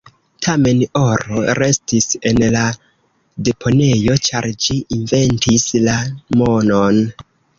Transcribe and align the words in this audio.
Tamen, 0.45 0.79
oro 0.99 1.41
restis 1.59 2.07
en 2.29 2.39
la 2.55 2.63
deponejo, 3.49 4.17
ĉar 4.29 4.49
ĝi 4.65 4.77
"inventis" 4.97 5.67
la 5.89 5.99
monon. 6.41 6.99